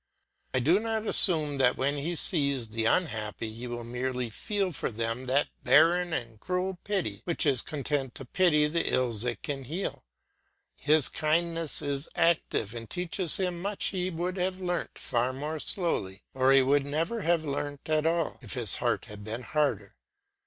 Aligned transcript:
I 0.55 0.59
do 0.59 0.79
not 0.79 1.05
assume 1.05 1.59
that 1.59 1.77
when 1.77 1.95
he 1.95 2.15
sees 2.15 2.69
the 2.69 2.85
unhappy 2.85 3.53
he 3.53 3.67
will 3.67 3.83
merely 3.83 4.31
feel 4.31 4.71
for 4.71 4.89
them 4.89 5.25
that 5.25 5.49
barren 5.63 6.11
and 6.11 6.39
cruel 6.39 6.79
pity 6.83 7.21
which 7.25 7.45
is 7.45 7.61
content 7.61 8.15
to 8.15 8.25
pity 8.25 8.65
the 8.65 8.91
ills 8.91 9.23
it 9.25 9.43
can 9.43 9.65
heal. 9.65 10.03
His 10.79 11.07
kindness 11.07 11.83
is 11.83 12.09
active 12.15 12.73
and 12.73 12.89
teaches 12.89 13.37
him 13.37 13.61
much 13.61 13.89
he 13.89 14.09
would 14.09 14.37
have 14.37 14.59
learnt 14.59 14.97
far 14.97 15.33
more 15.33 15.59
slowly, 15.59 16.23
or 16.33 16.51
he 16.51 16.63
would 16.63 16.83
never 16.83 17.21
have 17.21 17.45
learnt 17.45 17.87
at 17.87 18.07
all, 18.07 18.39
if 18.41 18.53
his 18.55 18.77
heart 18.77 19.05
had 19.05 19.23
been 19.23 19.43
harder. 19.43 19.93